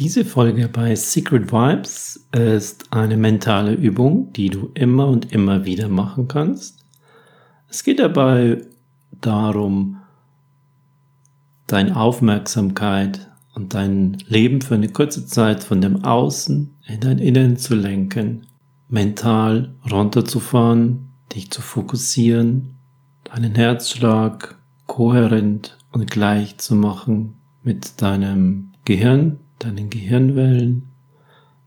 Diese 0.00 0.24
Folge 0.24 0.66
bei 0.66 0.96
Secret 0.96 1.52
Vibes 1.52 2.26
ist 2.32 2.90
eine 2.90 3.18
mentale 3.18 3.74
Übung, 3.74 4.32
die 4.32 4.48
du 4.48 4.70
immer 4.72 5.06
und 5.08 5.30
immer 5.30 5.66
wieder 5.66 5.90
machen 5.90 6.26
kannst. 6.26 6.86
Es 7.68 7.84
geht 7.84 7.98
dabei 7.98 8.62
darum, 9.20 9.98
deine 11.66 11.96
Aufmerksamkeit 11.96 13.30
und 13.54 13.74
dein 13.74 14.16
Leben 14.26 14.62
für 14.62 14.76
eine 14.76 14.88
kurze 14.88 15.26
Zeit 15.26 15.62
von 15.62 15.82
dem 15.82 16.02
Außen 16.02 16.74
in 16.86 17.00
dein 17.00 17.18
Innen 17.18 17.58
zu 17.58 17.74
lenken, 17.74 18.46
mental 18.88 19.74
runterzufahren, 19.90 21.10
dich 21.34 21.50
zu 21.50 21.60
fokussieren, 21.60 22.76
deinen 23.24 23.54
Herzschlag 23.54 24.56
kohärent 24.86 25.76
und 25.92 26.10
gleich 26.10 26.56
zu 26.56 26.74
machen 26.74 27.34
mit 27.62 28.00
deinem 28.00 28.72
Gehirn, 28.86 29.40
deinen 29.60 29.90
Gehirnwellen, 29.90 30.88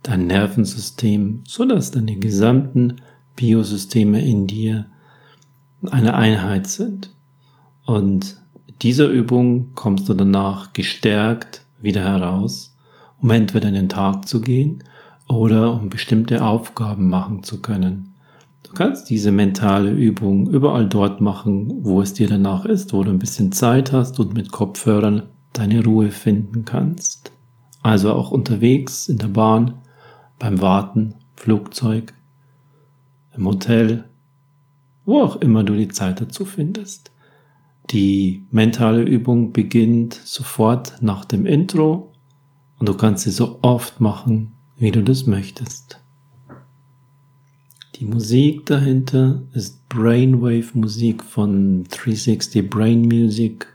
dein 0.04 0.28
Nervensystem, 0.28 1.42
so 1.48 1.66
dass 1.66 1.92
deine 1.92 2.18
gesamten 2.18 2.98
Biosysteme 3.36 4.24
in 4.24 4.48
dir 4.48 4.86
eine 5.90 6.14
Einheit 6.14 6.68
sind. 6.68 7.12
Und 7.86 8.38
mit 8.68 8.84
dieser 8.84 9.08
Übung 9.08 9.74
kommst 9.76 10.08
du 10.10 10.14
danach 10.14 10.74
gestärkt 10.74 11.66
wieder 11.82 12.02
heraus, 12.02 12.76
um 13.22 13.30
entweder 13.32 13.70
in 13.70 13.76
den 13.76 13.90
Tag 13.90 14.28
zu 14.28 14.42
gehen 14.42 14.84
oder 15.28 15.74
um 15.74 15.90
bestimmte 15.90 16.44
Aufgaben 16.44 17.10
machen 17.10 17.44
zu 17.44 17.62
können. 17.62 18.14
Du 18.64 18.72
kannst 18.74 19.10
diese 19.10 19.32
mentale 19.32 19.92
Übung 19.92 20.50
überall 20.50 20.88
dort 20.88 21.22
machen, 21.22 21.84
wo 21.84 22.02
es 22.02 22.14
dir 22.14 22.28
danach 22.28 22.66
ist, 22.66 22.94
wo 22.94 23.04
du 23.04 23.12
ein 23.12 23.20
bisschen 23.20 23.52
Zeit 23.52 23.92
hast 23.92 24.20
und 24.20 24.34
mit 24.34 24.52
Kopfhörern 24.52 25.24
deine 25.52 25.84
Ruhe 25.84 26.10
finden 26.10 26.66
kannst. 26.66 27.33
Also 27.84 28.14
auch 28.14 28.32
unterwegs, 28.32 29.10
in 29.10 29.18
der 29.18 29.28
Bahn, 29.28 29.76
beim 30.40 30.62
Warten, 30.62 31.16
Flugzeug, 31.36 32.14
im 33.36 33.46
Hotel, 33.46 34.06
wo 35.06 35.22
auch 35.22 35.36
immer 35.38 35.64
du 35.64 35.76
die 35.76 35.90
Zeit 35.90 36.22
dazu 36.22 36.46
findest. 36.46 37.12
Die 37.90 38.46
mentale 38.52 39.04
Übung 39.04 39.52
beginnt 39.52 40.14
sofort 40.14 41.02
nach 41.02 41.26
dem 41.26 41.46
Intro 41.46 42.14
und 42.80 42.88
du 42.88 42.94
kannst 42.94 43.26
sie 43.26 43.32
so 43.32 43.60
oft 43.62 44.00
machen, 44.00 44.54
wie 44.78 44.92
du 44.92 45.04
das 45.04 45.28
möchtest. 45.28 46.00
Die 47.96 48.06
Musik 48.06 48.66
dahinter 48.66 49.44
ist 49.52 49.88
Brainwave 49.90 50.72
Musik 50.74 51.24
von 51.24 51.84
360 51.84 52.70
Brain 52.70 53.02
Music 53.02 53.68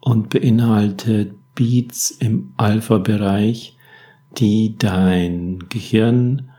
und 0.00 0.30
beinhaltet 0.30 1.34
Beats 1.54 2.10
im 2.10 2.52
Alpha-Bereich, 2.56 3.76
die 4.38 4.76
dein 4.78 5.60
Gehirn 5.68 6.50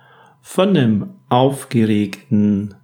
von 0.41 0.73
dem 0.73 1.07
aufgeregten 1.29 2.75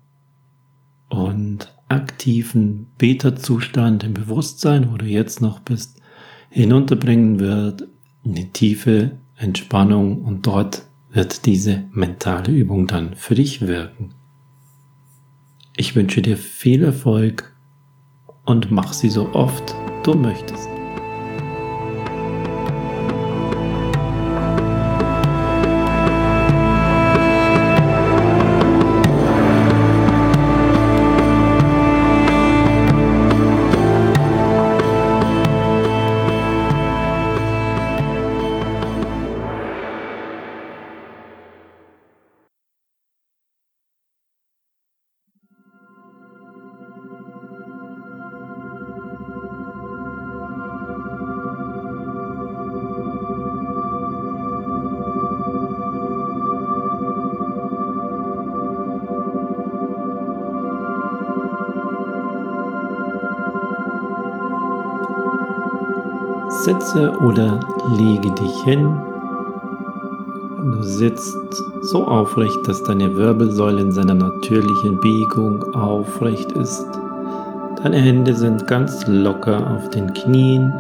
und 1.10 1.74
aktiven 1.88 2.88
Beta-Zustand 2.98 4.04
im 4.04 4.14
Bewusstsein, 4.14 4.92
wo 4.92 4.98
du 4.98 5.06
jetzt 5.06 5.42
noch 5.42 5.60
bist, 5.60 6.02
hinunterbringen 6.50 7.40
wird, 7.40 7.88
eine 8.26 8.52
tiefe 8.52 9.18
Entspannung 9.36 10.24
und 10.24 10.48
dort 10.48 10.84
wird 11.12 11.46
diese 11.46 11.84
mentale 11.92 12.52
Übung 12.52 12.88
dann 12.88 13.16
für 13.16 13.36
dich 13.36 13.62
wirken. 13.62 14.14
Ich 15.76 15.96
wünsche 15.96 16.22
dir 16.22 16.38
viel 16.38 16.84
Erfolg 16.84 17.56
und 18.46 18.72
mach 18.72 18.94
sie 18.94 19.10
so 19.10 19.30
oft 19.34 19.76
du 20.04 20.14
möchtest. 20.14 20.71
Sitze 66.82 67.12
oder 67.20 67.60
lege 67.96 68.32
dich 68.32 68.64
hin. 68.64 68.98
Du 70.64 70.82
sitzt 70.82 71.38
so 71.82 72.08
aufrecht, 72.08 72.58
dass 72.68 72.84
deine 72.84 73.16
Wirbelsäule 73.16 73.82
in 73.82 73.92
seiner 73.92 74.16
natürlichen 74.16 75.00
Biegung 75.00 75.64
aufrecht 75.76 76.52
ist. 76.54 76.88
Deine 77.84 77.98
Hände 77.98 78.34
sind 78.34 78.66
ganz 78.66 79.06
locker 79.06 79.76
auf 79.76 79.92
den 79.92 80.12
Knien. 80.14 80.74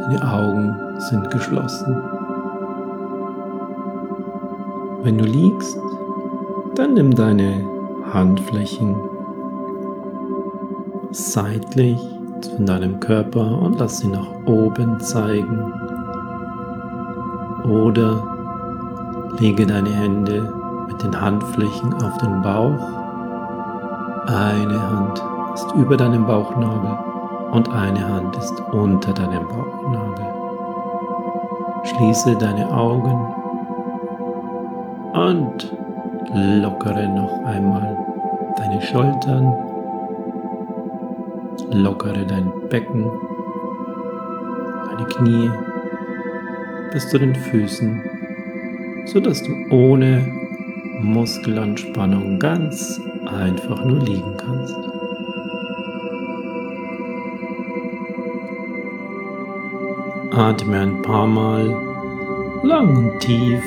Deine 0.00 0.32
Augen 0.32 0.76
sind 0.98 1.30
geschlossen. 1.30 1.96
Wenn 5.04 5.18
du 5.18 5.24
liegst, 5.24 5.78
dann 6.74 6.94
nimm 6.94 7.14
deine 7.14 7.64
Handflächen 8.12 8.96
seitlich 11.12 12.00
von 12.46 12.66
deinem 12.66 13.00
Körper 13.00 13.58
und 13.62 13.78
lass 13.78 13.98
sie 13.98 14.08
nach 14.08 14.28
oben 14.46 15.00
zeigen. 15.00 15.72
Oder 17.64 18.22
lege 19.38 19.66
deine 19.66 19.90
Hände 19.90 20.52
mit 20.88 21.02
den 21.02 21.20
Handflächen 21.20 21.94
auf 21.94 22.18
den 22.18 22.42
Bauch. 22.42 22.88
Eine 24.26 24.90
Hand 24.90 25.22
ist 25.54 25.72
über 25.74 25.96
deinem 25.96 26.26
Bauchnabel 26.26 26.98
und 27.52 27.68
eine 27.70 28.08
Hand 28.08 28.36
ist 28.36 28.60
unter 28.72 29.12
deinem 29.12 29.46
Bauchnabel. 29.48 30.26
Schließe 31.84 32.36
deine 32.36 32.72
Augen 32.72 33.34
und 35.14 35.72
lockere 36.32 37.08
noch 37.08 37.44
einmal 37.44 37.96
deine 38.56 38.80
Schultern 38.80 39.71
Lockere 41.72 42.26
dein 42.26 42.52
Becken, 42.68 43.10
deine 44.90 45.06
Knie 45.08 45.50
bis 46.92 47.08
zu 47.08 47.18
den 47.18 47.34
Füßen, 47.34 48.02
sodass 49.06 49.42
du 49.42 49.52
ohne 49.70 50.26
Muskelanspannung 51.00 52.38
ganz 52.38 53.00
einfach 53.26 53.84
nur 53.84 54.00
liegen 54.00 54.36
kannst. 54.36 54.76
Atme 60.34 60.78
ein 60.78 61.02
paar 61.02 61.26
Mal 61.26 61.74
lang 62.62 62.96
und 62.96 63.20
tief 63.20 63.62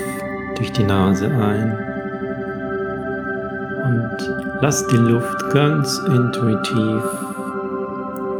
durch 0.55 0.71
die 0.71 0.83
Nase 0.83 1.27
ein 1.27 1.77
und 3.83 4.61
lass 4.61 4.85
die 4.88 4.97
Luft 4.97 5.49
ganz 5.51 6.01
intuitiv 6.07 7.01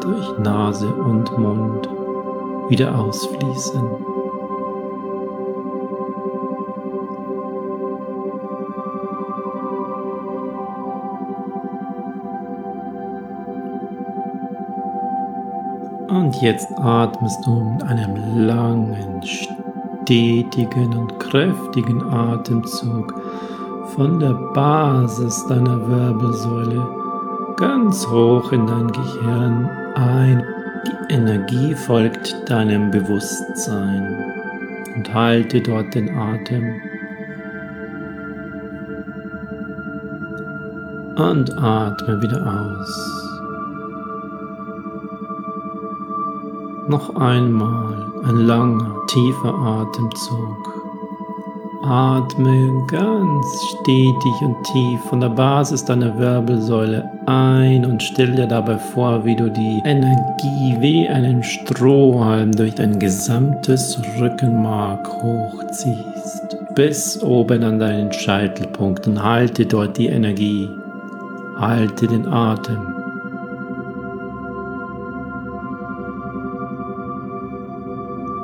durch 0.06 0.38
Nase 0.40 0.94
und 0.94 1.36
Mund 1.38 1.90
wieder 2.70 2.98
ausfließen. 2.98 3.82
Und 16.10 16.42
jetzt 16.42 16.68
atmest 16.78 17.46
du 17.46 17.64
mit 17.64 17.84
einem 17.84 18.46
langen, 18.48 19.24
stetigen 19.24 20.96
und 20.98 21.20
kräftigen 21.20 22.04
Atemzug 22.14 23.14
von 23.96 24.20
der 24.20 24.34
Basis 24.54 25.46
deiner 25.48 25.88
Wirbelsäule 25.88 26.88
ganz 27.58 28.08
hoch 28.08 28.52
in 28.52 28.68
dein 28.68 28.92
Gehirn 28.92 29.85
ein. 29.96 30.44
Die 31.10 31.14
Energie 31.14 31.74
folgt 31.74 32.50
deinem 32.50 32.92
Bewusstsein 32.92 34.34
und 34.96 35.14
halte 35.14 35.62
dort 35.62 35.96
den 35.96 36.16
Atem. 36.16 36.82
Und 41.18 41.58
atme 41.58 42.22
wieder 42.22 42.46
aus. 42.46 43.16
Noch 46.88 47.16
einmal 47.16 48.06
Ein 48.26 48.38
langer, 48.48 49.06
tiefer 49.08 49.54
Atemzug. 49.54 50.75
Atme 51.88 52.84
ganz 52.88 53.64
stetig 53.64 54.42
und 54.42 54.64
tief 54.64 55.00
von 55.02 55.22
der 55.22 55.30
Basis 55.30 55.86
deiner 55.86 56.18
Wirbelsäule 56.18 57.08
ein 57.28 57.86
und 57.86 58.02
stell 58.02 58.32
dir 58.32 58.48
dabei 58.48 58.80
vor, 58.80 59.24
wie 59.24 59.36
du 59.36 59.52
die 59.52 59.82
Energie 59.86 60.76
wie 60.80 61.08
einen 61.08 61.44
Strohhalm 61.44 62.52
durch 62.54 62.74
dein 62.74 62.98
gesamtes 62.98 64.02
Rückenmark 64.20 65.08
hochziehst. 65.22 66.58
Bis 66.74 67.22
oben 67.22 67.64
an 67.64 67.78
deinen 67.78 68.12
Scheitelpunkt 68.12 69.06
und 69.08 69.22
halte 69.22 69.68
dort 69.68 69.96
die 70.00 70.08
Energie. 70.08 70.68
Halte 71.60 72.08
den 72.08 72.28
Atem. 72.28 72.96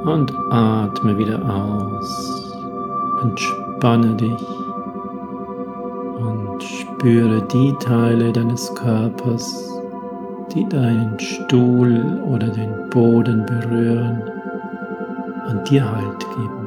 Und 0.06 0.32
atme 0.52 1.18
wieder 1.18 1.40
aus. 1.44 2.51
Entspanne 3.22 4.16
dich 4.16 4.48
und 6.18 6.64
spüre 6.64 7.42
die 7.44 7.74
Teile 7.80 8.32
deines 8.32 8.74
Körpers, 8.74 9.80
die 10.54 10.68
deinen 10.68 11.20
Stuhl 11.20 12.22
oder 12.26 12.48
den 12.48 12.90
Boden 12.90 13.46
berühren 13.46 14.24
und 15.50 15.70
dir 15.70 15.84
Halt 15.92 16.20
geben. 16.36 16.62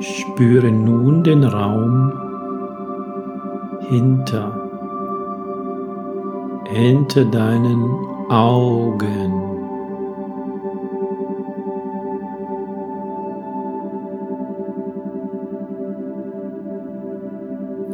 Spüre 0.00 0.70
nun 0.70 1.22
den 1.22 1.44
Raum 1.44 2.12
hinter, 3.88 4.68
hinter 6.68 7.24
deinen 7.24 7.84
Augen. 8.28 9.39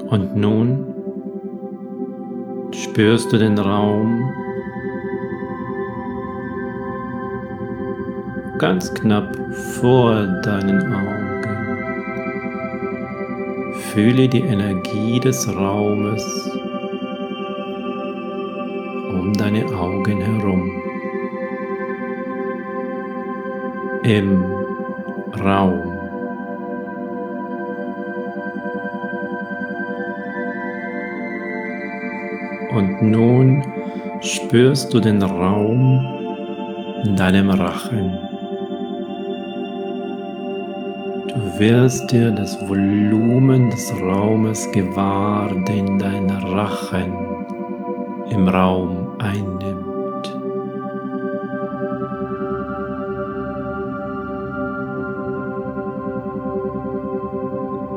Und 0.09 0.37
nun 0.37 0.87
spürst 2.73 3.33
du 3.33 3.39
den 3.39 3.59
Raum 3.59 4.33
ganz 8.59 8.95
knapp 8.95 9.37
vor 9.81 10.27
deinen 10.43 10.81
Augen. 10.93 11.27
Fühle 13.93 14.29
die 14.29 14.41
Energie 14.41 15.21
des 15.21 15.49
Raumes 15.55 16.25
um 19.13 19.33
deine 19.35 19.67
Augen 19.67 20.21
herum. 20.21 20.83
Im 24.05 24.45
Raum. 25.43 25.76
Spürst 34.23 34.93
du 34.93 35.01
den 35.01 35.23
Raum 35.23 36.05
in 37.05 37.17
deinem 37.17 37.51
Rachen. 37.51 38.19
Du 41.29 41.59
wirst 41.59 42.11
dir 42.11 42.31
das 42.31 42.57
Volumen 42.69 43.71
des 43.71 43.93
Raumes 44.01 44.71
gewahr, 44.73 45.51
den 45.69 45.99
dein 45.99 46.31
Rachen 46.31 47.13
im 48.31 48.49
Raum 48.49 49.09
einnimmt. 49.19 49.87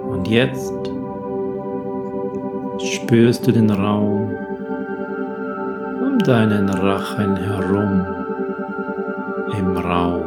Und 0.09 0.27
jetzt 0.27 0.73
spürst 2.79 3.47
du 3.47 3.51
den 3.51 3.69
Raum 3.69 4.31
deinen 6.25 6.69
Rachen 6.69 7.35
herum 7.37 8.05
im 9.57 9.77
Raum. 9.77 10.23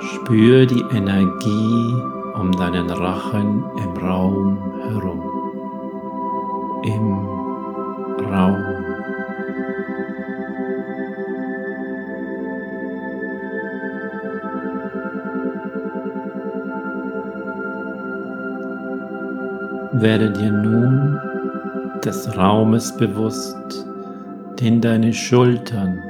Spür 0.00 0.66
die 0.66 0.84
Energie 0.90 1.94
um 2.34 2.52
deinen 2.52 2.90
Rachen 2.90 3.64
im 3.82 4.04
Raum 4.04 4.75
Werde 19.98 20.30
dir 20.30 20.52
nun 20.52 21.18
des 22.04 22.36
Raumes 22.36 22.94
bewusst, 22.98 23.86
den 24.60 24.82
deine 24.82 25.14
Schultern 25.14 26.02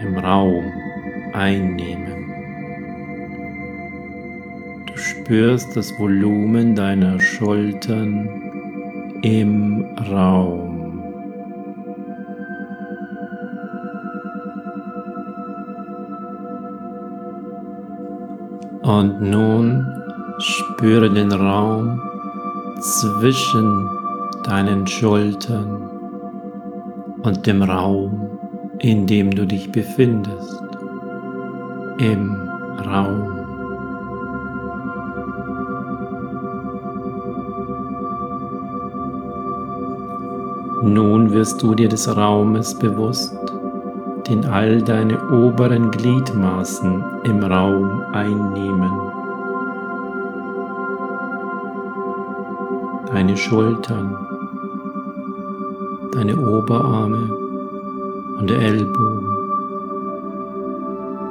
im 0.00 0.16
Raum 0.16 0.64
einnehmen. 1.32 2.32
Du 4.86 4.96
spürst 4.96 5.76
das 5.76 5.90
Volumen 5.98 6.76
deiner 6.76 7.18
Schultern 7.18 8.28
im 9.22 9.86
Raum. 10.08 11.02
Und 18.82 19.20
nun 19.20 19.84
spüre 20.38 21.10
den 21.10 21.32
Raum 21.32 22.00
zwischen 22.80 23.88
deinen 24.44 24.86
Schultern 24.86 25.90
und 27.22 27.46
dem 27.46 27.62
Raum, 27.62 28.38
in 28.80 29.06
dem 29.06 29.30
du 29.30 29.46
dich 29.46 29.72
befindest. 29.72 30.62
Im 31.98 32.50
Raum. 32.84 33.34
Nun 40.82 41.32
wirst 41.32 41.62
du 41.62 41.74
dir 41.74 41.88
des 41.88 42.14
Raumes 42.14 42.74
bewusst, 42.74 43.34
den 44.28 44.44
all 44.44 44.82
deine 44.82 45.18
oberen 45.30 45.90
Gliedmaßen 45.90 47.02
im 47.24 47.42
Raum 47.42 48.02
einnehmen. 48.12 49.13
Deine 53.14 53.36
Schultern, 53.36 54.16
deine 56.14 56.36
Oberarme 56.36 57.30
und 58.40 58.50
Ellbogen 58.50 59.28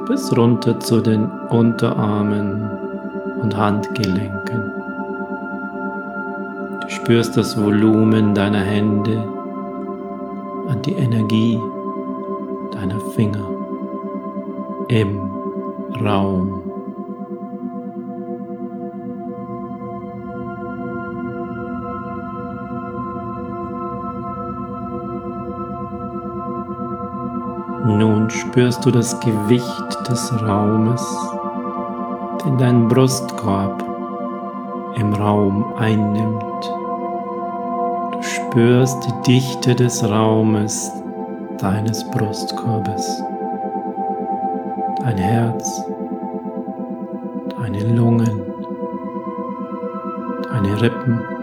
bis 0.08 0.34
runter 0.34 0.80
zu 0.80 1.02
den 1.02 1.30
Unterarmen 1.50 2.70
und 3.42 3.54
Handgelenken. 3.54 4.72
Du 6.80 6.88
spürst 6.88 7.36
das 7.36 7.62
Volumen 7.62 8.34
deiner 8.34 8.60
Hände 8.60 9.22
und 10.66 10.86
die 10.86 10.94
Energie 10.94 11.60
deiner 12.72 13.00
Finger 13.14 13.46
im 14.88 15.20
Raum. 16.02 16.63
Nun 27.86 28.30
spürst 28.30 28.86
du 28.86 28.90
das 28.90 29.20
Gewicht 29.20 30.08
des 30.08 30.32
Raumes, 30.42 31.06
den 32.42 32.56
dein 32.56 32.88
Brustkorb 32.88 33.84
im 34.96 35.12
Raum 35.12 35.74
einnimmt. 35.76 36.72
Du 38.12 38.22
spürst 38.22 38.96
die 39.06 39.32
Dichte 39.32 39.74
des 39.74 40.02
Raumes 40.02 40.90
deines 41.58 42.10
Brustkorbes, 42.10 43.22
dein 45.02 45.18
Herz, 45.18 45.84
deine 47.58 47.84
Lungen, 47.94 48.44
deine 50.50 50.80
Rippen. 50.80 51.33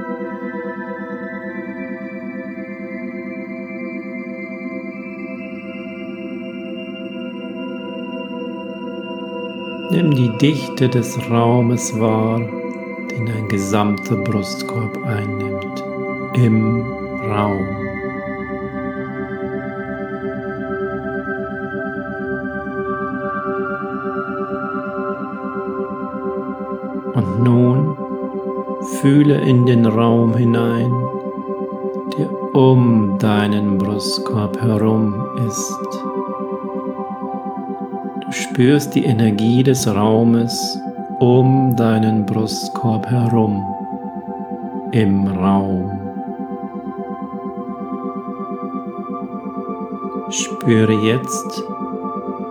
Die 10.17 10.37
Dichte 10.37 10.89
des 10.89 11.17
Raumes 11.29 11.97
wahr, 11.97 12.39
den 12.39 13.25
dein 13.25 13.47
gesamter 13.47 14.17
Brustkorb 14.17 14.97
einnimmt. 15.05 15.83
Im 16.33 16.81
Raum. 17.29 17.65
Und 27.13 27.43
nun 27.43 27.97
fühle 29.01 29.39
in 29.39 29.65
den 29.65 29.85
Raum 29.85 30.35
hinein, 30.35 30.91
der 32.17 32.29
um 32.53 33.17
deinen 33.17 33.77
Brustkorb 33.77 34.61
herum 34.61 35.15
ist. 35.47 35.79
Du 38.31 38.37
spürst 38.37 38.95
die 38.95 39.03
Energie 39.03 39.61
des 39.61 39.85
Raumes 39.93 40.79
um 41.19 41.75
deinen 41.75 42.25
Brustkorb 42.25 43.05
herum 43.11 43.61
im 44.93 45.27
Raum. 45.27 45.91
Spüre 50.29 50.93
jetzt 50.93 51.61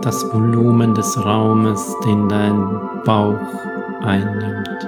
das 0.03 0.23
Volumen 0.35 0.93
des 0.95 1.25
Raumes, 1.25 1.97
den 2.05 2.29
dein 2.29 2.63
Bauch 3.07 3.39
einnimmt. 4.03 4.87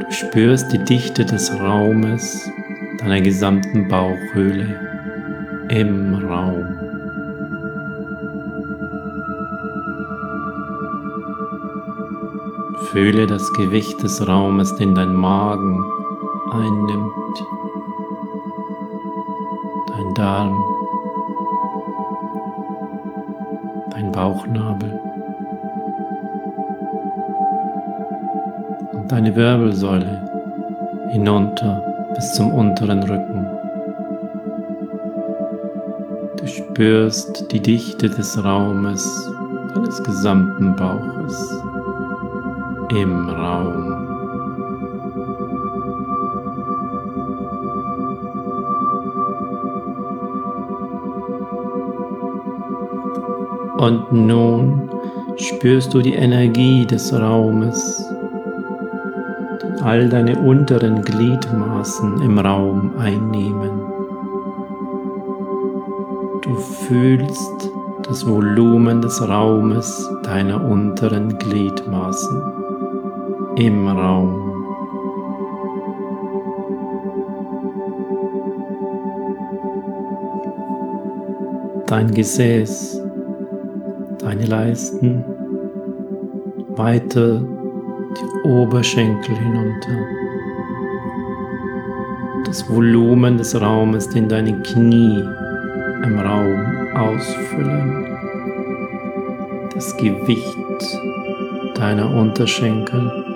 Du 0.00 0.12
spürst 0.12 0.72
die 0.72 0.82
Dichte 0.82 1.26
des 1.26 1.52
Raumes 1.60 2.50
deiner 3.00 3.20
gesamten 3.20 3.86
Bauchhöhle 3.86 4.80
im 5.68 6.14
Raum. 6.14 6.59
Fühle 12.90 13.28
das 13.28 13.52
Gewicht 13.52 14.02
des 14.02 14.26
Raumes, 14.26 14.74
den 14.74 14.96
dein 14.96 15.14
Magen 15.14 15.80
einnimmt, 16.50 17.12
dein 19.86 20.14
Darm, 20.14 20.60
dein 23.92 24.10
Bauchnabel. 24.10 25.00
Und 28.92 29.12
deine 29.12 29.36
Wirbelsäule 29.36 30.28
hinunter 31.10 32.10
bis 32.16 32.32
zum 32.32 32.52
unteren 32.52 33.04
Rücken. 33.04 33.46
Du 36.40 36.46
spürst 36.48 37.52
die 37.52 37.60
Dichte 37.60 38.10
des 38.10 38.42
Raumes 38.42 39.30
deines 39.76 40.02
gesamten 40.02 40.74
Bauches 40.74 41.62
im 42.90 43.28
Raum. 43.28 44.10
Und 53.78 54.12
nun 54.12 54.90
spürst 55.36 55.94
du 55.94 56.02
die 56.02 56.14
Energie 56.14 56.84
des 56.84 57.12
Raumes, 57.14 58.04
all 59.82 60.08
deine 60.08 60.38
unteren 60.38 61.00
Gliedmaßen 61.02 62.20
im 62.20 62.38
Raum 62.38 62.92
einnehmen. 62.98 63.70
Du 66.42 66.54
fühlst 66.56 67.70
das 68.02 68.26
Volumen 68.26 69.00
des 69.00 69.26
Raumes 69.26 70.10
deiner 70.24 70.62
unteren 70.62 71.38
Gliedmaßen 71.38 72.59
im 73.60 73.86
Raum. 73.88 74.64
Dein 81.86 82.10
Gesäß, 82.10 83.02
deine 84.18 84.46
Leisten, 84.46 85.24
weiter 86.76 87.42
die 88.16 88.48
Oberschenkel 88.48 89.36
hinunter. 89.36 89.98
Das 92.46 92.68
Volumen 92.70 93.36
des 93.36 93.60
Raumes, 93.60 94.08
den 94.08 94.28
deine 94.28 94.58
Knie 94.62 95.22
im 96.04 96.18
Raum 96.18 96.96
ausfüllen. 96.96 98.06
Das 99.74 99.94
Gewicht 99.98 100.56
deiner 101.74 102.10
Unterschenkel 102.14 103.29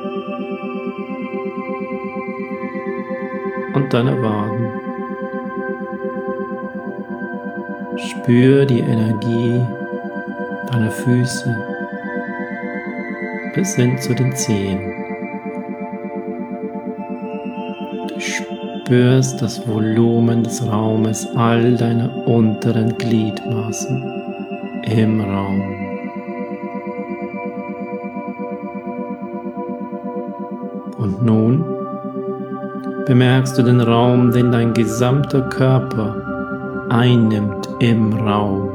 deiner 3.94 4.20
Waden. 4.20 4.72
Spür 7.96 8.66
die 8.66 8.80
Energie 8.80 9.60
deiner 10.72 10.90
Füße 10.90 11.56
bis 13.54 13.76
hin 13.76 13.96
zu 13.98 14.12
den 14.12 14.34
Zehen. 14.34 14.80
Du 18.08 18.18
spürst 18.18 19.40
das 19.40 19.66
Volumen 19.68 20.42
des 20.42 20.66
Raumes 20.66 21.28
all 21.36 21.76
deiner 21.76 22.26
unteren 22.26 22.98
Gliedmaßen 22.98 24.02
im 24.90 25.20
Raum. 25.20 25.62
Und 30.98 31.22
nun 31.22 31.83
bemerkst 33.06 33.58
du 33.58 33.62
den 33.62 33.80
Raum, 33.80 34.30
den 34.30 34.50
dein 34.50 34.72
gesamter 34.72 35.42
Körper 35.42 36.16
einnimmt 36.88 37.68
im 37.80 38.12
Raum. 38.14 38.70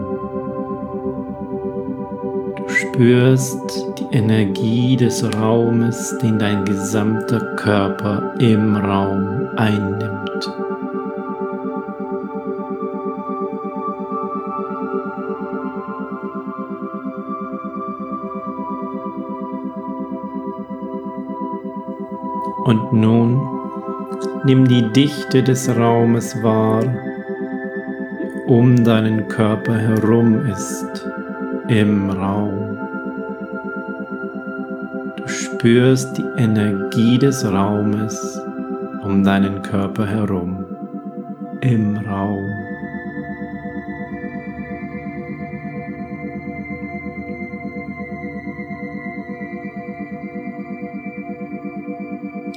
Du 2.57 2.69
spürst 2.69 3.59
die 3.97 4.15
Energie 4.15 4.95
des 4.95 5.23
Raumes, 5.35 6.17
den 6.21 6.37
dein 6.37 6.65
gesamter 6.65 7.39
Körper 7.55 8.33
im 8.39 8.75
Raum 8.75 9.49
einnimmt. 9.55 10.53
Und 22.65 22.93
nun 22.93 23.58
Nimm 24.43 24.67
die 24.67 24.91
Dichte 24.93 25.43
des 25.43 25.69
Raumes 25.75 26.41
wahr, 26.41 26.83
um 28.47 28.83
deinen 28.83 29.27
Körper 29.27 29.77
herum 29.77 30.45
ist, 30.47 31.07
im 31.67 32.09
Raum. 32.09 32.77
Du 35.17 35.27
spürst 35.27 36.17
die 36.17 36.25
Energie 36.41 37.17
des 37.17 37.45
Raumes 37.45 38.41
um 39.03 39.23
deinen 39.23 39.61
Körper 39.61 40.05
herum, 40.05 40.65
im 41.61 41.97
Raum. 41.97 42.45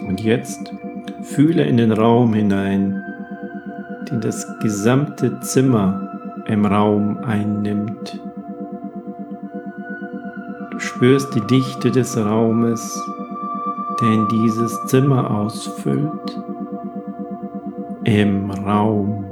Und 0.06 0.20
jetzt 0.20 0.72
Fühle 1.34 1.64
in 1.64 1.78
den 1.78 1.92
Raum 1.92 2.34
hinein, 2.34 3.02
den 4.10 4.20
das 4.20 4.46
gesamte 4.58 5.40
Zimmer 5.40 6.44
im 6.46 6.66
Raum 6.66 7.20
einnimmt. 7.24 8.20
Du 10.70 10.78
spürst 10.78 11.34
die 11.34 11.40
Dichte 11.40 11.90
des 11.90 12.18
Raumes, 12.18 13.02
der 14.00 14.12
in 14.12 14.28
dieses 14.28 14.78
Zimmer 14.86 15.30
ausfüllt. 15.30 16.38
Im 18.04 18.50
Raum. 18.50 19.24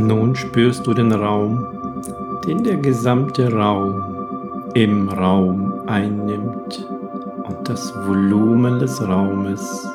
Nun 0.00 0.34
spürst 0.34 0.84
du 0.84 0.94
den 0.94 1.12
Raum 1.12 1.71
den 2.46 2.64
der 2.64 2.76
gesamte 2.76 3.52
Raum 3.52 4.70
im 4.74 5.08
Raum 5.08 5.82
einnimmt 5.86 6.88
und 7.44 7.68
das 7.68 7.94
Volumen 8.06 8.78
des 8.78 9.00
Raumes, 9.06 9.88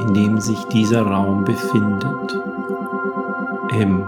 in 0.00 0.14
dem 0.14 0.40
sich 0.40 0.62
dieser 0.66 1.02
Raum 1.02 1.44
befindet, 1.44 2.38
im 3.78 4.02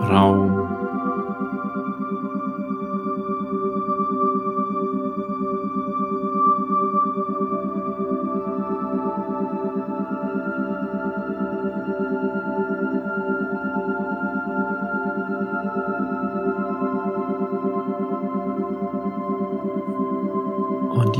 Raum 0.00 0.63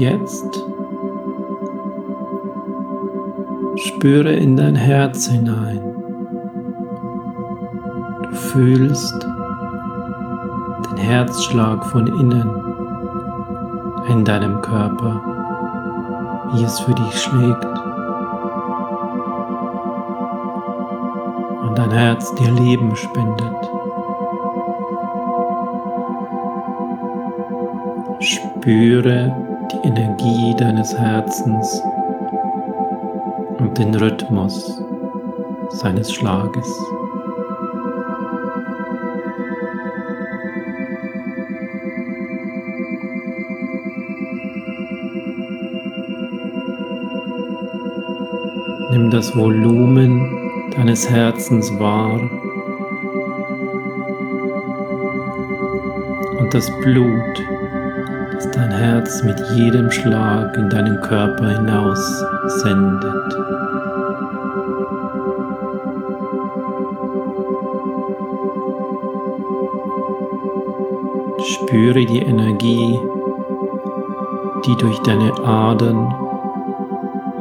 jetzt 0.04 0.62
spüre 3.76 4.32
in 4.32 4.54
dein 4.54 4.74
Herz 4.74 5.28
hinein. 5.28 5.80
Du 8.22 8.30
fühlst 8.34 9.26
den 10.90 10.98
Herzschlag 10.98 11.84
von 11.86 12.06
innen 12.06 12.50
in 14.10 14.24
deinem 14.24 14.60
Körper, 14.60 15.22
wie 16.52 16.64
es 16.64 16.78
für 16.80 16.92
dich 16.92 17.18
schlägt. 17.18 17.64
Und 21.62 21.78
dein 21.78 21.90
Herz 21.90 22.34
dir 22.34 22.52
Leben 22.52 22.94
spendet. 22.94 23.70
Spüre 28.20 29.43
die 29.74 29.88
Energie 29.88 30.54
deines 30.56 30.96
Herzens 30.96 31.82
und 33.58 33.78
den 33.78 33.94
Rhythmus 33.94 34.82
seines 35.70 36.12
Schlages. 36.12 36.66
Nimm 48.90 49.10
das 49.10 49.36
Volumen 49.36 50.70
deines 50.76 51.08
Herzens 51.08 51.76
wahr 51.78 52.20
und 56.38 56.54
das 56.54 56.70
Blut, 56.80 57.42
das 58.44 58.52
dein 58.52 58.70
Herz 58.70 59.22
mit 59.22 59.40
jedem 59.54 59.90
Schlag 59.90 60.56
in 60.56 60.68
deinen 60.68 61.00
Körper 61.00 61.50
hinaus 61.50 62.24
sendet. 62.62 63.04
Spüre 71.44 72.04
die 72.06 72.20
Energie, 72.20 72.98
die 74.66 74.76
durch 74.76 74.98
deine 75.00 75.32
Adern 75.44 76.12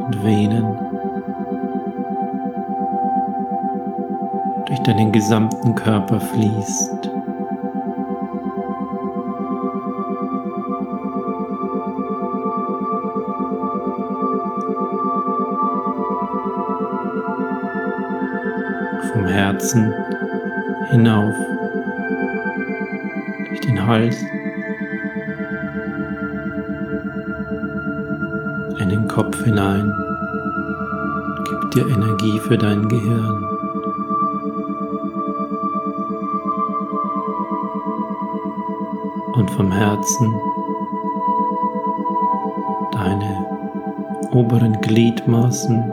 und 0.06 0.24
Venen, 0.24 0.78
durch 4.66 4.80
deinen 4.80 5.12
gesamten 5.12 5.74
Körper 5.74 6.20
fließt. 6.20 7.13
Herzen 19.34 19.92
hinauf, 20.90 21.34
durch 23.48 23.60
den 23.62 23.84
Hals, 23.84 24.24
in 28.78 28.88
den 28.90 29.08
Kopf 29.08 29.42
hinein, 29.42 29.92
gib 31.48 31.70
dir 31.72 31.88
Energie 31.88 32.38
für 32.38 32.56
dein 32.56 32.88
Gehirn. 32.88 33.44
Und 39.34 39.50
vom 39.50 39.72
Herzen 39.72 40.32
deine 42.92 43.46
oberen 44.30 44.80
Gliedmaßen 44.80 45.92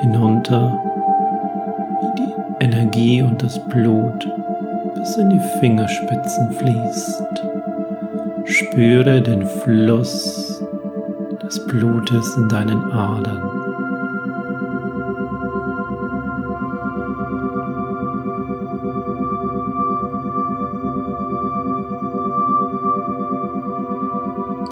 hinunter 0.00 0.91
Energie 2.82 3.22
und 3.22 3.40
das 3.40 3.64
Blut 3.68 4.28
bis 4.96 5.16
in 5.16 5.30
die 5.30 5.40
Fingerspitzen 5.60 6.50
fließt. 6.50 7.22
Spüre 8.44 9.22
den 9.22 9.46
Fluss 9.46 10.60
des 11.40 11.64
Blutes 11.66 12.36
in 12.36 12.48
deinen 12.48 12.82
Adern. 12.90 13.42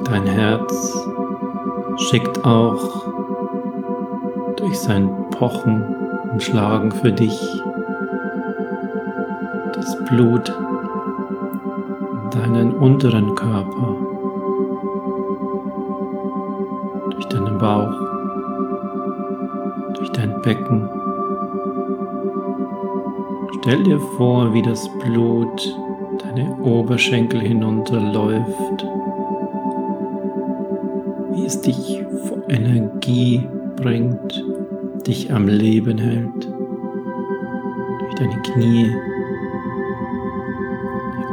Dein 0.05 0.27
Herz 0.27 1.07
schickt 1.97 2.45
auch 2.45 3.07
durch 4.57 4.81
sein 4.81 5.09
Pochen 5.31 5.85
und 6.33 6.43
Schlagen 6.43 6.91
für 6.91 7.13
dich 7.13 7.41
Blut 10.11 10.53
deinen 12.33 12.75
unteren 12.75 13.33
Körper, 13.37 13.97
durch 17.11 17.27
deinen 17.27 17.59
Bauch, 17.59 17.95
durch 19.95 20.11
dein 20.11 20.43
Becken. 20.43 20.89
Stell 23.61 23.85
dir 23.85 24.01
vor, 24.01 24.53
wie 24.53 24.63
das 24.63 24.89
Blut 24.99 25.79
deine 26.25 26.57
Oberschenkel 26.61 27.41
hinunterläuft, 27.41 28.87
wie 31.35 31.47
es 31.47 31.61
dich 31.61 32.05
vor 32.25 32.39
Energie 32.49 33.47
bringt, 33.77 34.45
dich 35.07 35.33
am 35.33 35.47
Leben 35.47 35.99
hält, 35.99 36.49
durch 38.01 38.15
deine 38.17 38.43
Knie, 38.43 38.91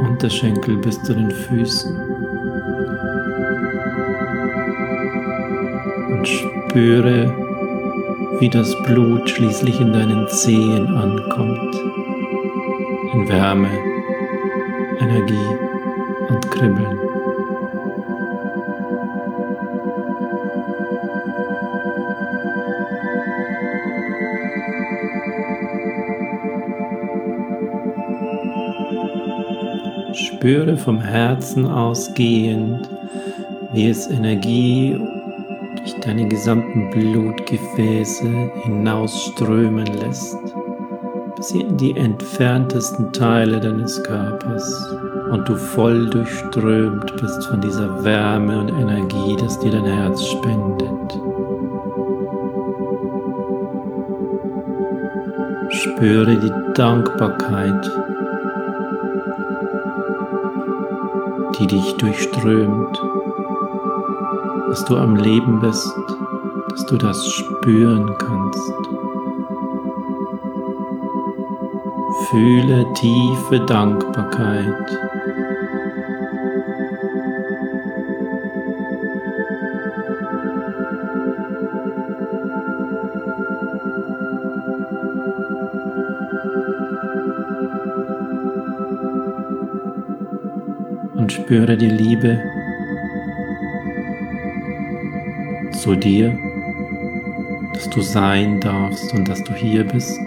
Unterschenkel 0.01 0.77
bis 0.77 1.01
zu 1.03 1.13
den 1.13 1.31
Füßen. 1.31 1.95
Und 6.09 6.27
spüre, 6.27 7.33
wie 8.39 8.49
das 8.49 8.75
Blut 8.83 9.29
schließlich 9.29 9.79
in 9.79 9.93
deinen 9.93 10.27
Zehen 10.29 10.87
ankommt. 10.87 11.75
In 13.13 13.29
Wärme, 13.29 13.69
Energie 14.99 15.57
und 16.29 16.51
Kribbeln. 16.51 17.06
Spüre 30.47 30.77
vom 30.77 31.01
Herzen 31.01 31.67
ausgehend, 31.67 32.89
wie 33.73 33.89
es 33.89 34.09
Energie 34.09 34.97
durch 35.75 35.93
deine 35.99 36.25
gesamten 36.25 36.89
Blutgefäße 36.89 38.29
hinausströmen 38.63 39.87
lässt, 39.87 40.37
bis 41.35 41.51
in 41.51 41.75
die 41.75 41.97
entferntesten 41.97 43.11
Teile 43.11 43.59
deines 43.59 44.01
Körpers 44.03 44.95
und 45.31 45.49
du 45.49 45.57
voll 45.57 46.09
durchströmt 46.09 47.13
bist 47.19 47.45
von 47.47 47.59
dieser 47.59 48.05
Wärme 48.05 48.61
und 48.61 48.69
Energie, 48.69 49.35
das 49.37 49.59
dir 49.59 49.71
dein 49.71 49.83
Herz 49.83 50.25
spendet. 50.27 51.19
Spüre 55.71 56.37
die 56.37 56.73
Dankbarkeit 56.73 57.91
die 61.59 61.67
dich 61.67 61.95
durchströmt, 61.97 63.01
dass 64.69 64.85
du 64.85 64.95
am 64.97 65.15
Leben 65.15 65.59
bist, 65.59 65.93
dass 66.69 66.85
du 66.85 66.97
das 66.97 67.27
spüren 67.27 68.15
kannst. 68.17 68.71
Fühle 72.29 72.85
tiefe 72.93 73.59
Dankbarkeit. 73.61 74.99
Spüre 91.47 91.77
die 91.77 91.89
Liebe 91.89 92.43
zu 95.71 95.95
dir, 95.95 96.37
dass 97.73 97.89
du 97.89 98.01
sein 98.01 98.59
darfst 98.59 99.13
und 99.13 99.29
dass 99.29 99.41
du 99.45 99.53
hier 99.53 99.85
bist 99.85 100.19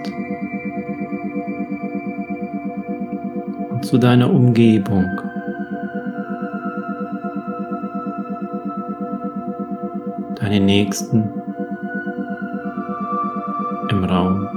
und 3.69 3.85
zu 3.85 3.99
deiner 3.99 4.33
Umgebung. 4.33 5.05
deine 10.39 10.59
Nächsten 10.59 11.29
im 13.91 14.03
Raum 14.05 14.47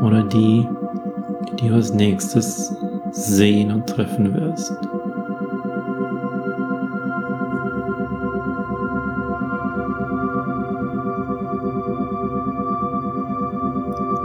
oder 0.00 0.22
die, 0.22 0.68
die 1.60 1.68
du 1.68 1.74
als 1.74 1.92
nächstes 1.92 2.75
sehen 3.16 3.72
und 3.72 3.86
treffen 3.86 4.34
wirst. 4.34 4.72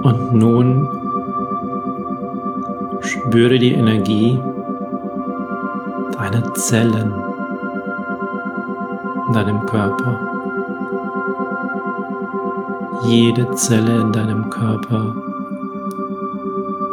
Und 0.04 0.34
nun 0.34 0.88
spüre 3.01 3.58
die 3.58 3.71
Energie 3.71 4.38
deiner 6.17 6.54
Zellen 6.56 7.13
in 9.27 9.34
deinem 9.34 9.65
Körper. 9.65 10.19
Jede 13.06 13.49
Zelle 13.56 14.01
in 14.01 14.12
deinem 14.12 14.49
Körper 14.49 15.31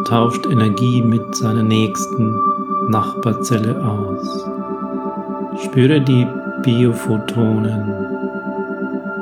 tauscht 0.09 0.47
Energie 0.47 1.03
mit 1.03 1.35
seiner 1.37 1.63
nächsten 1.63 2.35
Nachbarzelle 2.89 3.77
aus. 3.85 4.47
Spüre 5.63 6.01
die 6.01 6.27
Biophotonen, 6.63 7.93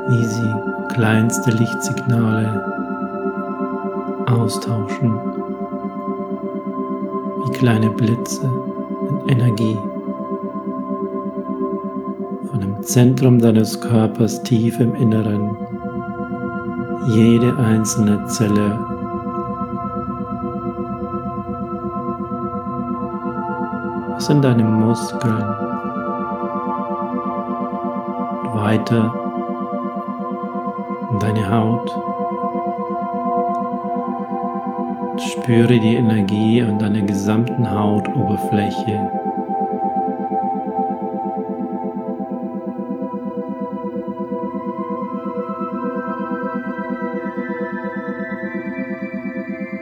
wie 0.07 0.25
sie 0.25 0.53
kleinste 0.93 1.51
Lichtsignale 1.51 2.63
austauschen, 4.27 5.13
wie 7.43 7.51
kleine 7.57 7.89
Blitze 7.89 8.49
in 9.09 9.29
Energie. 9.29 9.77
Von 12.49 12.61
dem 12.61 12.81
Zentrum 12.83 13.39
deines 13.39 13.81
Körpers 13.81 14.41
tief 14.43 14.79
im 14.79 14.95
Inneren, 14.95 15.57
jede 17.09 17.57
einzelne 17.57 18.25
Zelle 18.27 18.86
in 24.29 24.41
deinen 24.41 24.79
Muskeln 24.79 25.43
weiter 28.53 29.13
in 31.11 31.19
deine 31.19 31.49
Haut. 31.49 31.89
Spüre 35.19 35.79
die 35.79 35.95
Energie 35.95 36.61
an 36.61 36.77
deiner 36.79 37.01
gesamten 37.01 37.69
Hautoberfläche. 37.69 39.09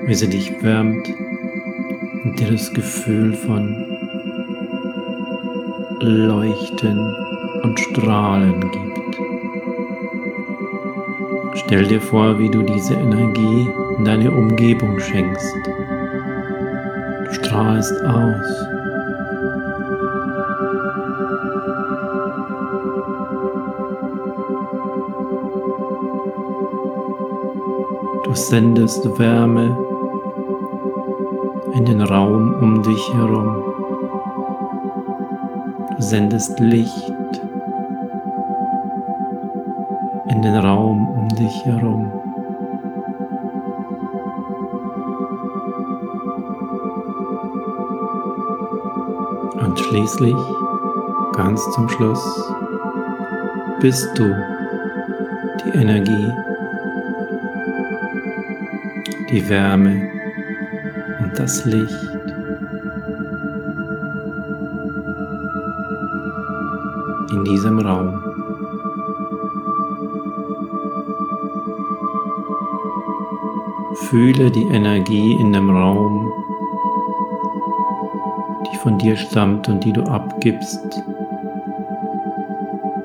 Wie 0.05 0.13
sie 0.13 0.29
dich 0.29 0.61
wärmt 0.61 1.09
und 2.23 2.39
dir 2.39 2.51
das 2.51 2.71
Gefühl 2.73 3.33
von 3.33 3.94
Leuchten 6.05 7.15
und 7.63 7.79
Strahlen 7.79 8.59
gibt. 8.71 9.17
Stell 11.55 11.85
dir 11.87 11.99
vor, 11.99 12.37
wie 12.37 12.49
du 12.49 12.61
diese 12.61 12.93
Energie 12.93 13.67
in 13.97 14.05
deine 14.05 14.29
Umgebung 14.31 14.99
schenkst. 14.99 15.55
Du 17.25 17.33
strahlst 17.33 17.93
aus. 18.05 18.65
Du 28.23 28.33
sendest 28.33 29.17
Wärme 29.17 29.77
in 31.73 31.85
den 31.85 32.01
Raum 32.01 32.53
um 32.61 32.83
dich 32.83 33.13
herum. 33.13 33.74
Sendest 36.05 36.59
Licht 36.59 37.11
in 40.27 40.41
den 40.43 40.55
Raum 40.55 41.09
um 41.09 41.27
dich 41.29 41.65
herum. 41.65 42.11
Und 49.65 49.79
schließlich, 49.79 50.35
ganz 51.33 51.71
zum 51.71 51.89
Schluss, 51.89 52.53
bist 53.81 54.07
du 54.15 54.31
die 55.65 55.77
Energie, 55.79 56.31
die 59.31 59.49
Wärme 59.49 60.07
und 61.23 61.39
das 61.39 61.65
Licht. 61.65 62.14
In 67.35 67.43
diesem 67.43 67.79
Raum. 67.79 68.21
Fühle 73.95 74.51
die 74.51 74.63
Energie 74.63 75.33
in 75.33 75.51
dem 75.51 75.69
Raum, 75.69 76.31
die 78.71 78.77
von 78.77 78.97
dir 78.97 79.17
stammt 79.17 79.67
und 79.67 79.83
die 79.83 79.91
du 79.91 80.03
abgibst 80.03 81.01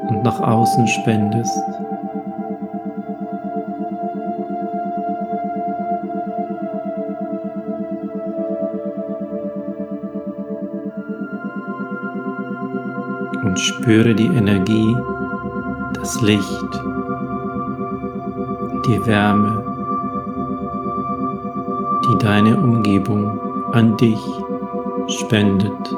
und 0.08 0.22
nach 0.22 0.40
außen 0.40 0.86
spendest. 0.86 1.69
Spüre 13.90 14.14
die 14.14 14.28
Energie, 14.28 14.96
das 15.94 16.20
Licht, 16.20 16.80
die 18.86 19.04
Wärme, 19.04 19.64
die 22.04 22.18
deine 22.18 22.56
Umgebung 22.56 23.40
an 23.72 23.96
dich 23.96 24.20
spendet, 25.08 25.96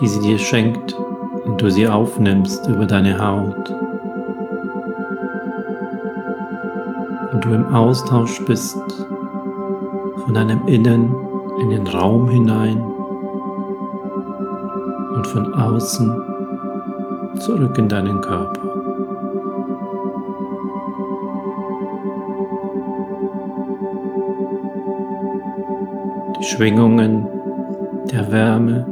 die 0.00 0.08
sie 0.08 0.18
dir 0.18 0.36
schenkt 0.36 0.98
und 1.44 1.62
du 1.62 1.70
sie 1.70 1.86
aufnimmst 1.86 2.66
über 2.66 2.86
deine 2.86 3.24
Haut. 3.24 3.70
Und 7.34 7.44
du 7.44 7.50
im 7.50 7.66
Austausch 7.72 8.44
bist 8.46 9.06
von 10.24 10.34
deinem 10.34 10.66
Innen 10.66 11.14
in 11.60 11.70
den 11.70 11.86
Raum 11.86 12.28
hinein 12.28 12.82
und 15.14 15.24
von 15.28 15.54
außen 15.54 16.33
zurück 17.40 17.78
in 17.78 17.88
deinen 17.88 18.20
Körper. 18.20 18.60
Die 26.38 26.44
Schwingungen 26.44 27.26
der 28.10 28.30
Wärme, 28.30 28.86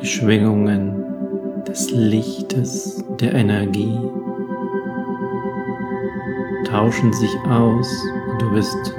die 0.00 0.06
Schwingungen 0.06 1.04
des 1.66 1.90
Lichtes, 1.90 3.04
der 3.20 3.34
Energie 3.34 3.98
tauschen 6.64 7.12
sich 7.12 7.34
aus 7.48 7.88
und 8.30 8.42
du 8.42 8.50
bist 8.52 8.94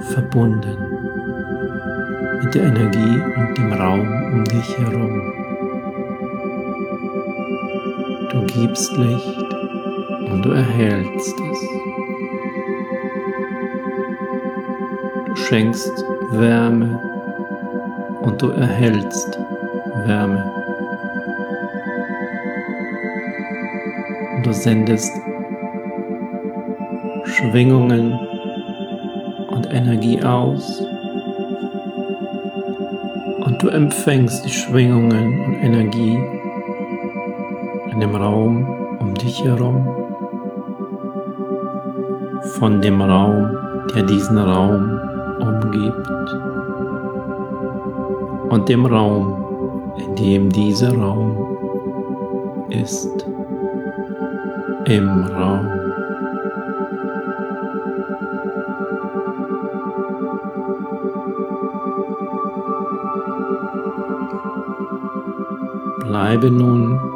verbunden 0.00 0.76
mit 2.42 2.54
der 2.54 2.64
Energie 2.64 3.22
und 3.36 3.58
dem 3.58 3.72
Raum 3.72 4.32
um 4.32 4.44
dich 4.44 4.78
herum. 4.78 5.33
Gibst 8.54 8.92
Licht 8.96 9.36
und 10.30 10.44
du 10.44 10.50
erhältst 10.52 11.34
es. 11.40 11.68
Du 15.26 15.36
schenkst 15.36 16.04
Wärme 16.30 17.00
und 18.22 18.40
du 18.40 18.50
erhältst 18.50 19.38
Wärme. 20.06 20.52
Und 24.36 24.46
du 24.46 24.52
sendest 24.52 25.12
Schwingungen 27.24 28.12
und 29.48 29.72
Energie 29.72 30.22
aus. 30.22 30.80
Und 33.40 33.62
du 33.62 33.68
empfängst 33.68 34.44
die 34.44 34.50
Schwingungen 34.50 35.40
und 35.40 35.54
Energie 35.54 36.18
in 37.94 38.00
dem 38.00 38.16
Raum 38.16 38.66
um 38.98 39.14
dich 39.14 39.44
herum, 39.44 39.86
von 42.58 42.80
dem 42.80 43.00
Raum, 43.00 43.56
der 43.94 44.02
diesen 44.02 44.36
Raum 44.36 44.98
umgibt. 45.38 46.08
Und 48.50 48.68
dem 48.68 48.86
Raum, 48.86 49.94
in 49.96 50.14
dem 50.16 50.50
dieser 50.50 50.92
Raum 50.92 51.36
ist. 52.70 53.26
Im 54.86 55.08
Raum. 55.08 55.68
Bleibe 66.00 66.50
nun 66.50 67.13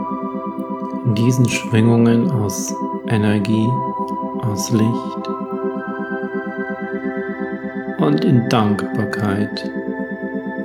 diesen 1.18 1.48
Schwingungen 1.48 2.30
aus 2.30 2.72
Energie, 3.08 3.68
aus 4.42 4.70
Licht 4.70 5.28
und 7.98 8.24
in 8.24 8.48
Dankbarkeit, 8.48 9.70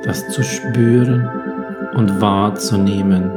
das 0.04 0.30
zu 0.30 0.44
spüren 0.44 1.28
und 1.96 2.22
wahrzunehmen. 2.22 3.32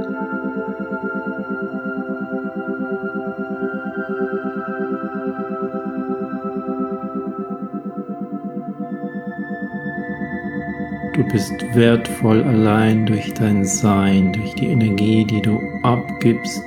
Du 11.15 11.25
bist 11.25 11.75
wertvoll 11.75 12.43
allein 12.43 13.07
durch 13.07 13.33
dein 13.33 13.65
Sein, 13.65 14.35
durch 14.35 14.55
die 14.57 14.67
Energie, 14.67 15.25
die 15.25 15.41
du 15.41 15.59
abgibst, 15.83 16.63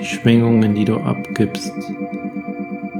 die 0.00 0.06
Schwingungen, 0.06 0.74
die 0.74 0.86
du 0.86 0.96
abgibst, 0.96 1.72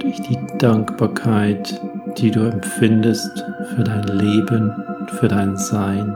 durch 0.01 0.21
die 0.21 0.37
Dankbarkeit, 0.59 1.81
die 2.19 2.31
du 2.31 2.41
empfindest 2.41 3.43
für 3.75 3.85
dein 3.85 4.05
Leben, 4.05 4.73
für 5.19 5.29
dein 5.29 5.57
Sein. 5.57 6.15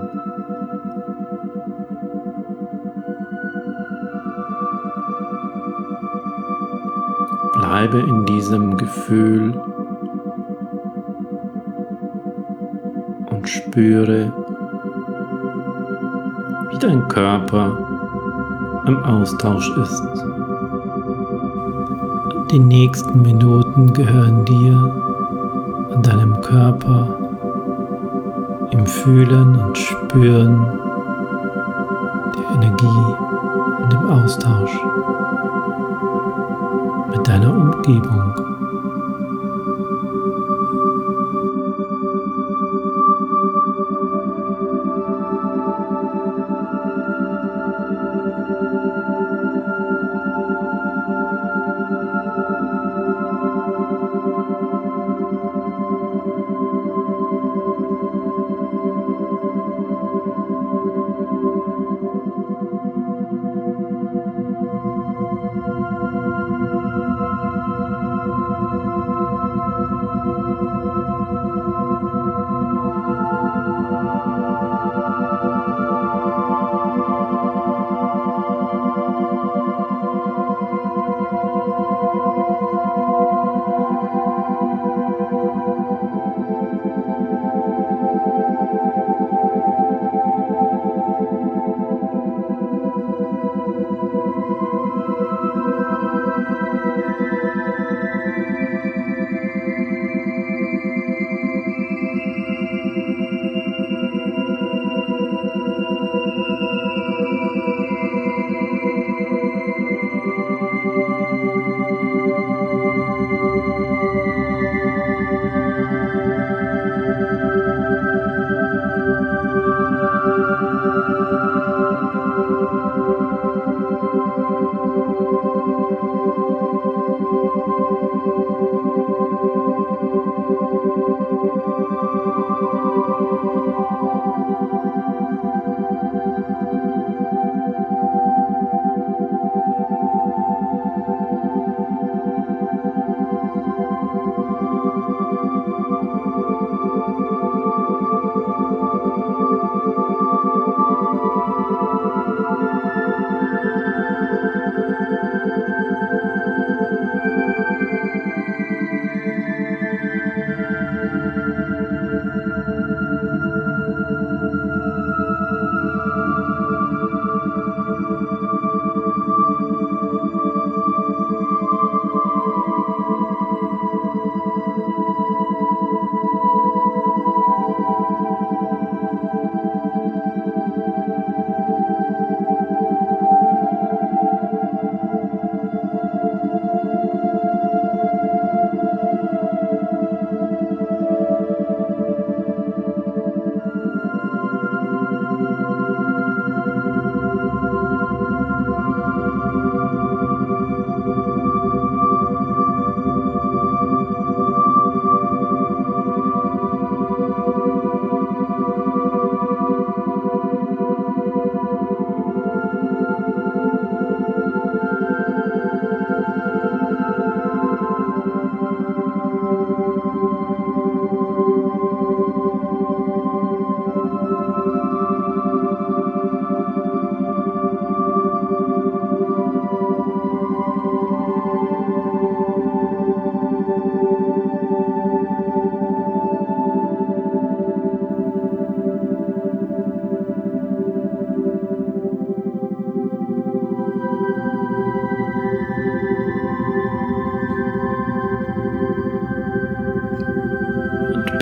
Bleibe 7.55 8.01
in 8.01 8.27
diesem 8.27 8.77
Gefühl 8.77 9.59
und 13.31 13.49
spüre, 13.49 14.33
wie 16.71 16.79
dein 16.79 17.09
Körper 17.09 17.79
im 18.87 19.03
Austausch 19.03 19.71
ist. 19.79 20.34
Die 22.51 22.59
nächsten 22.59 23.23
Minuten 23.23 23.93
gehören 23.93 24.45
dir 24.45 24.77
und 25.91 26.07
deinem 26.07 26.41
Körper 26.41 27.19
im 28.71 28.87
Fühlen 28.87 29.59
und 29.61 29.79
Spüren 29.79 30.67
der 32.37 32.51
Energie 32.57 33.15
und 33.83 33.93
dem 33.93 34.07
Austausch 34.07 34.79
mit 37.11 37.27
deiner 37.27 37.51
Umgebung. 37.51 38.35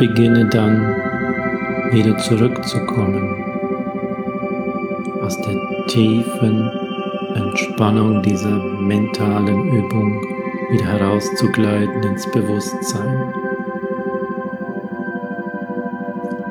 Beginne 0.09 0.45
dann 0.47 0.97
wieder 1.93 2.19
zurückzukommen 2.19 3.37
aus 5.23 5.41
der 5.43 5.55
tiefen 5.87 6.69
Entspannung 7.37 8.21
dieser 8.21 8.59
mentalen 8.81 9.69
Übung 9.69 10.21
wieder 10.73 10.87
herauszugleiten 10.87 12.03
ins 12.03 12.29
Bewusstsein. 12.33 13.33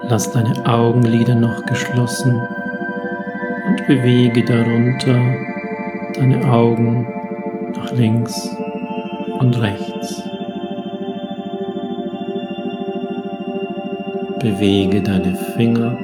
Lass 0.04 0.32
deine 0.32 0.66
Augenlider 0.66 1.36
noch 1.36 1.66
geschlossen 1.66 2.42
und 3.68 3.86
bewege 3.86 4.46
darunter 4.46 5.20
deine 6.14 6.50
Augen 6.50 7.06
nach 7.76 7.92
links 7.92 8.50
und 9.40 9.60
rechts. 9.60 9.90
Bewege 14.41 15.04
deine 15.04 15.36
Finger 15.56 15.95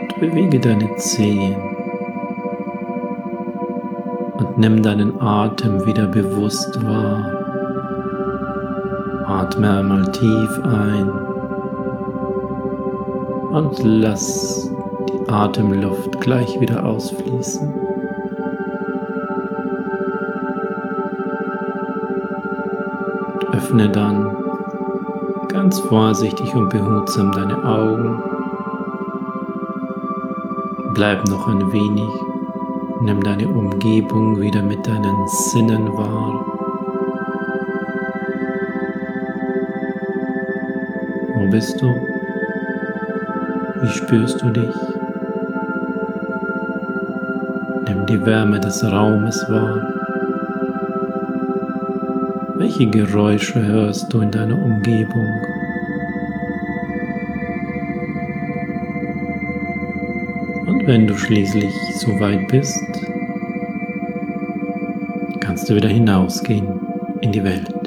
und 0.00 0.20
bewege 0.20 0.60
deine 0.60 0.94
Zehen 0.94 1.56
und 4.38 4.58
nimm 4.58 4.80
deinen 4.80 5.20
Atem 5.20 5.84
wieder 5.86 6.06
bewusst 6.06 6.80
wahr. 6.86 7.26
Atme 9.26 9.78
einmal 9.78 10.12
tief 10.12 10.60
ein 10.62 11.10
und 13.50 13.82
lass 13.82 14.70
die 15.08 15.28
Atemluft 15.28 16.20
gleich 16.20 16.60
wieder 16.60 16.84
ausfließen. 16.86 17.74
Und 23.34 23.54
öffne 23.54 23.88
dann 23.88 24.39
ganz 25.52 25.80
vorsichtig 25.80 26.54
und 26.54 26.70
behutsam 26.70 27.32
deine 27.32 27.64
Augen. 27.64 28.22
Bleib 30.94 31.26
noch 31.28 31.48
ein 31.48 31.72
wenig. 31.72 32.08
Nimm 33.02 33.22
deine 33.22 33.48
Umgebung 33.48 34.40
wieder 34.40 34.62
mit 34.62 34.86
deinen 34.86 35.28
Sinnen 35.28 35.88
wahr. 35.96 36.44
Wo 41.34 41.50
bist 41.50 41.80
du? 41.80 41.88
Wie 43.82 43.88
spürst 43.88 44.42
du 44.42 44.50
dich? 44.50 44.74
Nimm 47.88 48.06
die 48.06 48.24
Wärme 48.24 48.60
des 48.60 48.84
Raumes 48.84 49.44
wahr. 49.48 49.99
Welche 52.70 52.88
Geräusche 52.88 53.66
hörst 53.66 54.12
du 54.12 54.20
in 54.20 54.30
deiner 54.30 54.54
Umgebung? 54.54 55.26
Und 60.66 60.86
wenn 60.86 61.08
du 61.08 61.16
schließlich 61.16 61.74
so 61.96 62.20
weit 62.20 62.46
bist, 62.46 62.80
kannst 65.40 65.68
du 65.68 65.74
wieder 65.74 65.88
hinausgehen 65.88 66.68
in 67.22 67.32
die 67.32 67.42
Welt. 67.42 67.79